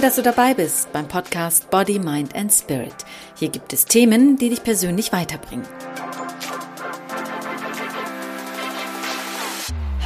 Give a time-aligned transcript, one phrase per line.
[0.00, 2.94] Toll, dass du dabei bist beim Podcast Body, Mind and Spirit.
[3.36, 5.66] Hier gibt es Themen, die dich persönlich weiterbringen.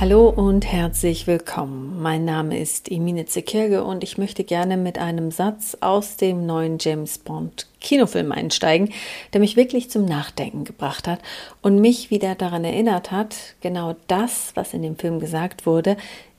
[0.00, 2.02] Hallo und herzlich willkommen.
[2.02, 6.78] Mein Name ist Emine Zekirge und ich möchte gerne mit einem Satz aus dem neuen
[6.80, 8.92] James Bond Kinofilm einsteigen,
[9.32, 11.20] der mich wirklich zum Nachdenken gebracht hat
[11.62, 15.96] und mich wieder daran erinnert hat, genau das, was in dem Film gesagt wurde,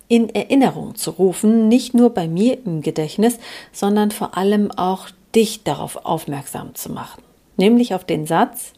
[0.07, 3.39] in Erinnerung zu rufen, nicht nur bei mir im Gedächtnis,
[3.71, 7.21] sondern vor allem auch dich darauf aufmerksam zu machen.
[7.57, 8.73] Nämlich auf den Satz,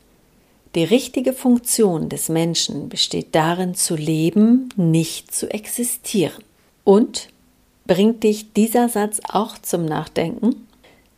[0.75, 6.43] die richtige Funktion des Menschen besteht darin zu leben, nicht zu existieren.
[6.83, 7.29] Und
[7.87, 10.66] bringt dich dieser Satz auch zum Nachdenken?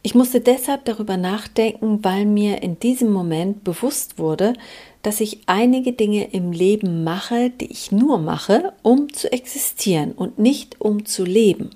[0.02, 4.54] Ich musste deshalb darüber nachdenken, weil mir in diesem Moment bewusst wurde,
[5.02, 10.40] dass ich einige Dinge im Leben mache, die ich nur mache, um zu existieren und
[10.40, 11.72] nicht um zu leben.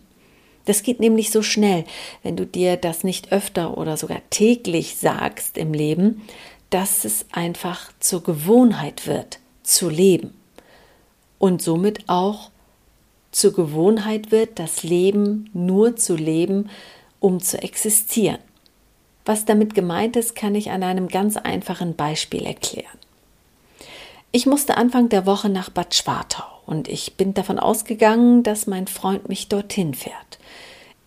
[0.65, 1.83] Das geht nämlich so schnell,
[2.21, 6.21] wenn du dir das nicht öfter oder sogar täglich sagst im Leben,
[6.69, 10.33] dass es einfach zur Gewohnheit wird, zu leben.
[11.39, 12.51] Und somit auch
[13.31, 16.69] zur Gewohnheit wird, das Leben nur zu leben,
[17.23, 18.39] um zu existieren.
[19.25, 22.99] Was damit gemeint ist, kann ich an einem ganz einfachen Beispiel erklären.
[24.33, 28.87] Ich musste Anfang der Woche nach Bad Schwartau und ich bin davon ausgegangen, dass mein
[28.87, 30.39] Freund mich dorthin fährt.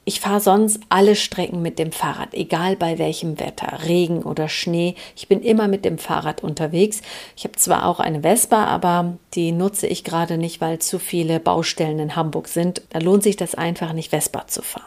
[0.06, 4.94] Ich fahre sonst alle Strecken mit dem Fahrrad, egal bei welchem Wetter, Regen oder Schnee.
[5.16, 7.02] Ich bin immer mit dem Fahrrad unterwegs.
[7.36, 11.40] Ich habe zwar auch eine Vespa, aber die nutze ich gerade nicht, weil zu viele
[11.40, 12.82] Baustellen in Hamburg sind.
[12.90, 14.84] Da lohnt sich das einfach nicht, Vespa zu fahren.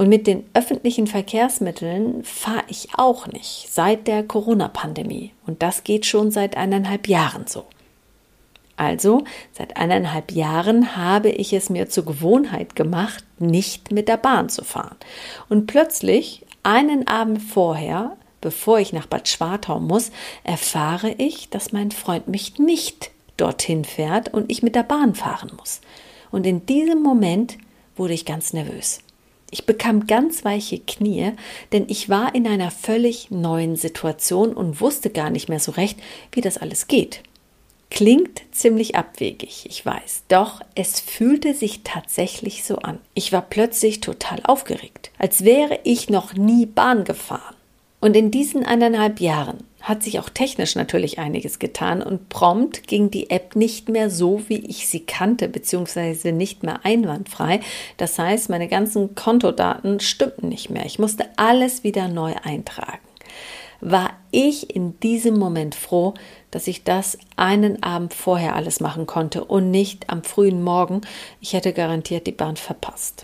[0.00, 5.34] Und mit den öffentlichen Verkehrsmitteln fahre ich auch nicht seit der Corona-Pandemie.
[5.46, 7.66] Und das geht schon seit eineinhalb Jahren so.
[8.78, 14.48] Also, seit eineinhalb Jahren habe ich es mir zur Gewohnheit gemacht, nicht mit der Bahn
[14.48, 14.96] zu fahren.
[15.50, 20.12] Und plötzlich, einen Abend vorher, bevor ich nach Bad Schwartau muss,
[20.44, 25.50] erfahre ich, dass mein Freund mich nicht dorthin fährt und ich mit der Bahn fahren
[25.58, 25.82] muss.
[26.30, 27.58] Und in diesem Moment
[27.96, 29.02] wurde ich ganz nervös.
[29.50, 31.32] Ich bekam ganz weiche Knie,
[31.72, 35.98] denn ich war in einer völlig neuen Situation und wusste gar nicht mehr so recht,
[36.32, 37.22] wie das alles geht.
[37.90, 43.00] Klingt ziemlich abwegig, ich weiß, doch es fühlte sich tatsächlich so an.
[43.14, 47.56] Ich war plötzlich total aufgeregt, als wäre ich noch nie Bahn gefahren.
[48.00, 53.10] Und in diesen eineinhalb Jahren hat sich auch technisch natürlich einiges getan und prompt ging
[53.10, 57.60] die App nicht mehr so, wie ich sie kannte, beziehungsweise nicht mehr einwandfrei.
[57.96, 60.84] Das heißt, meine ganzen Kontodaten stimmten nicht mehr.
[60.84, 62.98] Ich musste alles wieder neu eintragen.
[63.80, 66.14] War ich in diesem Moment froh,
[66.50, 71.00] dass ich das einen Abend vorher alles machen konnte und nicht am frühen Morgen.
[71.40, 73.22] Ich hätte garantiert die Bahn verpasst.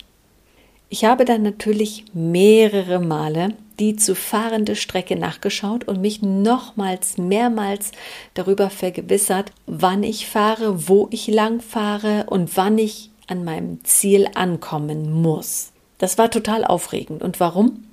[0.89, 7.93] Ich habe dann natürlich mehrere Male die zu fahrende Strecke nachgeschaut und mich nochmals mehrmals
[8.35, 14.29] darüber vergewissert, wann ich fahre, wo ich lang fahre und wann ich an meinem Ziel
[14.35, 15.73] ankommen muss.
[15.99, 17.23] Das war total aufregend.
[17.23, 17.85] Und warum?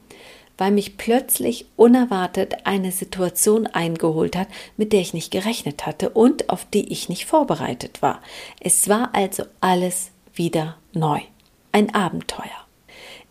[0.58, 6.50] Weil mich plötzlich unerwartet eine Situation eingeholt hat, mit der ich nicht gerechnet hatte und
[6.50, 8.22] auf die ich nicht vorbereitet war.
[8.60, 11.22] Es war also alles wieder neu.
[11.72, 12.63] Ein Abenteuer.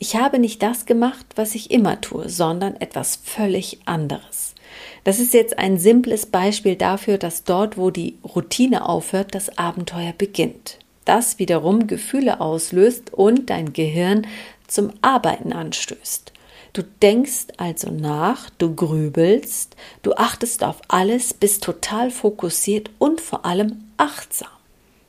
[0.02, 4.56] Ich habe nicht das gemacht, was ich immer tue, sondern etwas völlig anderes.
[5.04, 10.12] Das ist jetzt ein simples Beispiel dafür, dass dort, wo die Routine aufhört, das Abenteuer
[10.18, 10.80] beginnt.
[11.04, 14.26] Das wiederum Gefühle auslöst und dein Gehirn
[14.66, 16.32] zum Arbeiten anstößt.
[16.72, 23.46] Du denkst also nach, du grübelst, du achtest auf alles, bist total fokussiert und vor
[23.46, 24.50] allem achtsam.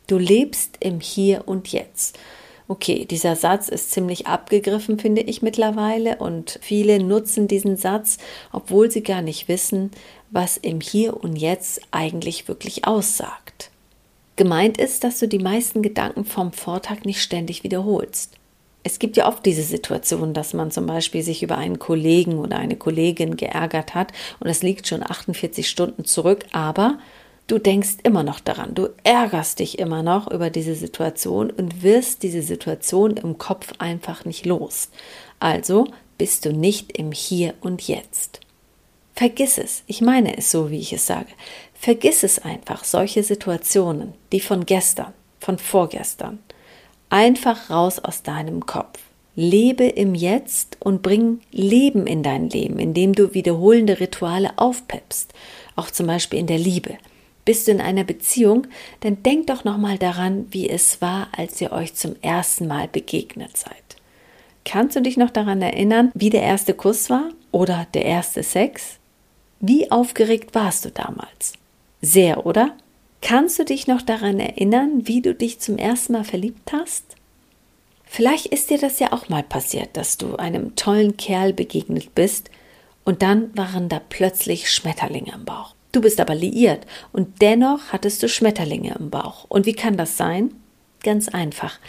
[0.05, 2.19] Du lebst im Hier und Jetzt.
[2.67, 8.17] Okay, dieser Satz ist ziemlich abgegriffen, finde ich mittlerweile, und viele nutzen diesen Satz,
[8.51, 9.91] obwohl sie gar nicht wissen,
[10.31, 13.69] was im Hier und Jetzt eigentlich wirklich aussagt.
[14.35, 18.37] Gemeint ist, dass du die meisten Gedanken vom Vortag nicht ständig wiederholst.
[18.83, 22.57] Es gibt ja oft diese Situation, dass man zum Beispiel sich über einen Kollegen oder
[22.57, 26.97] eine Kollegin geärgert hat und es liegt schon 48 Stunden zurück, aber
[27.47, 32.23] Du denkst immer noch daran, du ärgerst dich immer noch über diese Situation und wirst
[32.23, 34.89] diese Situation im Kopf einfach nicht los.
[35.39, 35.87] Also
[36.17, 38.39] bist du nicht im Hier und Jetzt.
[39.13, 41.31] Vergiss es, ich meine es so, wie ich es sage.
[41.73, 46.39] Vergiss es einfach, solche Situationen, die von gestern, von vorgestern.
[47.09, 48.99] Einfach raus aus deinem Kopf.
[49.35, 55.33] Lebe im Jetzt und bring Leben in dein Leben, indem du wiederholende Rituale aufpeppst,
[55.75, 56.97] auch zum Beispiel in der Liebe.
[57.45, 58.67] Bist du in einer Beziehung,
[59.01, 63.57] dann denk doch nochmal daran, wie es war, als ihr euch zum ersten Mal begegnet
[63.57, 63.73] seid.
[64.65, 68.97] Kannst du dich noch daran erinnern, wie der erste Kuss war oder der erste Sex?
[69.59, 71.53] Wie aufgeregt warst du damals?
[72.01, 72.75] Sehr, oder?
[73.21, 77.15] Kannst du dich noch daran erinnern, wie du dich zum ersten Mal verliebt hast?
[78.05, 82.49] Vielleicht ist dir das ja auch mal passiert, dass du einem tollen Kerl begegnet bist
[83.05, 85.73] und dann waren da plötzlich Schmetterlinge im Bauch.
[85.93, 89.45] Du bist aber liiert und dennoch hattest du Schmetterlinge im Bauch.
[89.47, 90.51] Und wie kann das sein?
[91.03, 91.79] Ganz einfach.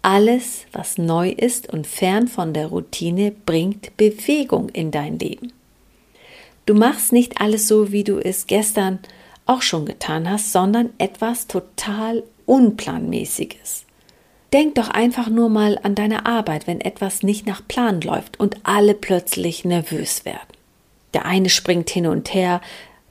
[0.00, 5.52] Alles, was neu ist und fern von der Routine, bringt Bewegung in dein Leben.
[6.64, 9.00] Du machst nicht alles so, wie du es gestern
[9.46, 13.84] auch schon getan hast, sondern etwas total Unplanmäßiges.
[14.52, 18.56] Denk doch einfach nur mal an deine Arbeit, wenn etwas nicht nach Plan läuft und
[18.64, 20.40] alle plötzlich nervös werden.
[21.14, 22.60] Der eine springt hin und her,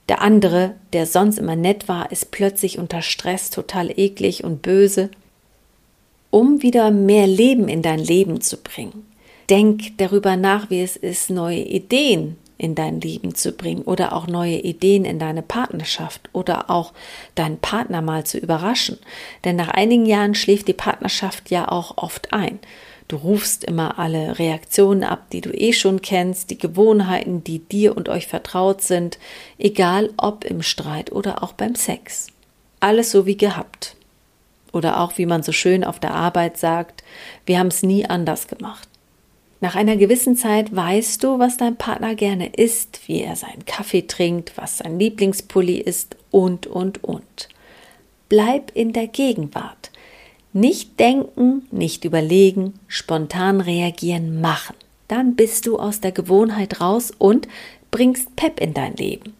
[0.08, 5.10] der andere, der sonst immer nett war, ist plötzlich unter Stress total eklig und böse
[6.32, 9.06] um wieder mehr Leben in dein Leben zu bringen.
[9.50, 14.26] Denk darüber nach, wie es ist, neue Ideen in dein Leben zu bringen oder auch
[14.26, 16.92] neue Ideen in deine Partnerschaft oder auch
[17.34, 18.98] deinen Partner mal zu überraschen.
[19.44, 22.60] Denn nach einigen Jahren schläft die Partnerschaft ja auch oft ein.
[23.08, 27.96] Du rufst immer alle Reaktionen ab, die du eh schon kennst, die Gewohnheiten, die dir
[27.96, 29.18] und euch vertraut sind,
[29.58, 32.28] egal ob im Streit oder auch beim Sex.
[32.80, 33.96] Alles so wie gehabt.
[34.72, 37.04] Oder auch, wie man so schön auf der Arbeit sagt,
[37.44, 38.88] wir haben es nie anders gemacht.
[39.60, 44.02] Nach einer gewissen Zeit weißt du, was dein Partner gerne isst, wie er seinen Kaffee
[44.02, 47.48] trinkt, was sein Lieblingspulli ist und, und, und.
[48.28, 49.81] Bleib in der Gegenwart.
[50.52, 54.76] Nicht denken, nicht überlegen, spontan reagieren, machen.
[55.08, 57.48] Dann bist du aus der Gewohnheit raus und
[57.90, 59.34] bringst Pep in dein Leben.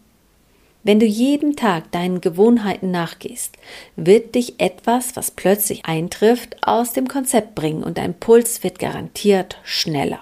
[0.85, 3.57] Wenn du jeden Tag deinen Gewohnheiten nachgehst,
[3.95, 9.59] wird dich etwas, was plötzlich eintrifft, aus dem Konzept bringen und dein Puls wird garantiert
[9.63, 10.21] schneller.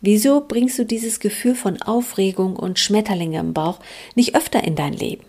[0.00, 3.78] Wieso bringst du dieses Gefühl von Aufregung und Schmetterlinge im Bauch
[4.14, 5.24] nicht öfter in dein Leben?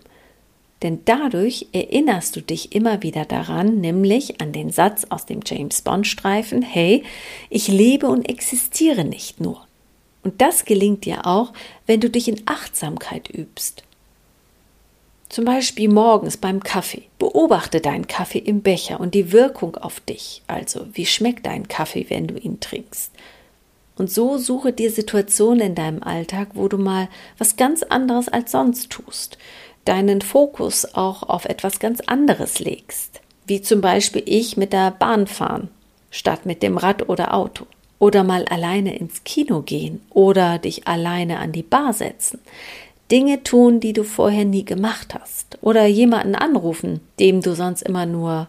[0.82, 5.82] Denn dadurch erinnerst du dich immer wieder daran, nämlich an den Satz aus dem James
[5.82, 7.02] Bond Streifen, hey,
[7.50, 9.66] ich lebe und existiere nicht nur.
[10.22, 11.52] Und das gelingt dir auch,
[11.86, 13.82] wenn du dich in Achtsamkeit übst.
[15.28, 17.02] Zum Beispiel morgens beim Kaffee.
[17.18, 20.42] Beobachte deinen Kaffee im Becher und die Wirkung auf dich.
[20.46, 23.12] Also, wie schmeckt dein Kaffee, wenn du ihn trinkst?
[23.96, 28.52] Und so suche dir Situationen in deinem Alltag, wo du mal was ganz anderes als
[28.52, 29.38] sonst tust.
[29.84, 33.20] Deinen Fokus auch auf etwas ganz anderes legst.
[33.46, 35.68] Wie zum Beispiel ich mit der Bahn fahren,
[36.10, 37.66] statt mit dem Rad oder Auto.
[37.98, 42.38] Oder mal alleine ins Kino gehen oder dich alleine an die Bar setzen.
[43.10, 45.58] Dinge tun, die du vorher nie gemacht hast.
[45.62, 48.48] Oder jemanden anrufen, dem du sonst immer nur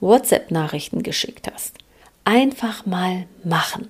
[0.00, 1.76] WhatsApp-Nachrichten geschickt hast.
[2.24, 3.88] Einfach mal machen.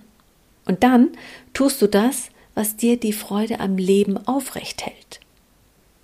[0.66, 1.08] Und dann
[1.54, 5.19] tust du das, was dir die Freude am Leben aufrecht hält.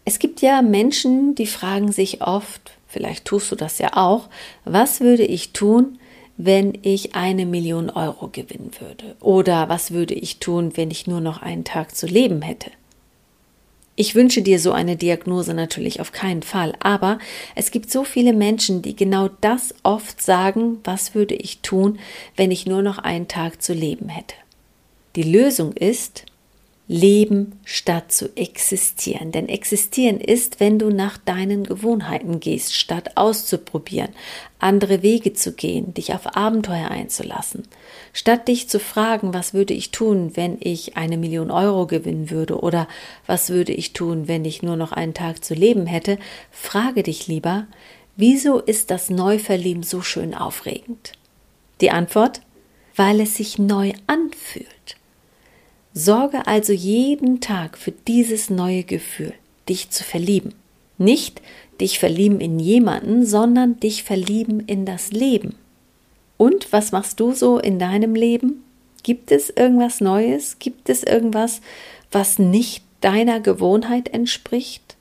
[0.08, 4.28] Es gibt ja Menschen, die fragen sich oft, vielleicht tust du das ja auch,
[4.64, 5.98] was würde ich tun,
[6.36, 9.16] wenn ich eine Million Euro gewinnen würde?
[9.18, 12.70] Oder was würde ich tun, wenn ich nur noch einen Tag zu leben hätte?
[13.96, 17.18] Ich wünsche dir so eine Diagnose natürlich auf keinen Fall, aber
[17.56, 21.98] es gibt so viele Menschen, die genau das oft sagen, was würde ich tun,
[22.36, 24.36] wenn ich nur noch einen Tag zu leben hätte.
[25.16, 26.26] Die Lösung ist,
[26.88, 29.32] leben statt zu existieren.
[29.32, 34.10] Denn existieren ist, wenn du nach deinen Gewohnheiten gehst, statt auszuprobieren,
[34.58, 37.64] andere Wege zu gehen, dich auf Abenteuer einzulassen.
[38.12, 42.60] Statt dich zu fragen, was würde ich tun, wenn ich eine Million Euro gewinnen würde
[42.60, 42.86] oder
[43.26, 46.18] was würde ich tun, wenn ich nur noch einen Tag zu leben hätte,
[46.52, 47.66] frage dich lieber,
[48.16, 51.12] wieso ist das Neuverlieben so schön aufregend?
[51.80, 52.40] Die Antwort,
[52.94, 54.96] weil es sich neu anfühlt.
[55.98, 59.32] Sorge also jeden Tag für dieses neue Gefühl,
[59.66, 60.52] dich zu verlieben.
[60.98, 61.40] Nicht
[61.80, 65.54] dich verlieben in jemanden, sondern dich verlieben in das Leben.
[66.36, 68.62] Und was machst du so in deinem Leben?
[69.04, 70.58] Gibt es irgendwas Neues?
[70.58, 71.62] Gibt es irgendwas,
[72.12, 74.96] was nicht deiner Gewohnheit entspricht?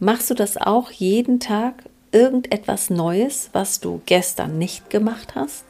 [0.00, 1.84] Machst du das auch jeden Tag?
[2.10, 5.64] Irgendetwas Neues, was du gestern nicht gemacht hast?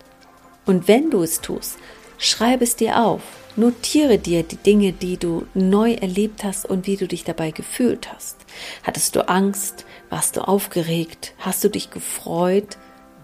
[0.64, 1.76] Und wenn du es tust,
[2.16, 6.96] schreib es dir auf Notiere dir die Dinge, die du neu erlebt hast und wie
[6.96, 8.38] du dich dabei gefühlt hast.
[8.82, 9.84] Hattest du Angst?
[10.08, 11.34] Warst du aufgeregt?
[11.38, 12.78] Hast du dich gefreut?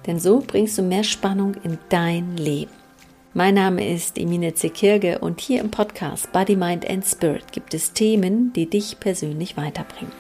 [0.07, 2.71] Denn so bringst du mehr Spannung in dein Leben.
[3.33, 7.93] Mein Name ist Emine Zekirge und hier im Podcast Body, Mind and Spirit gibt es
[7.93, 10.13] Themen, die dich persönlich weiterbringen.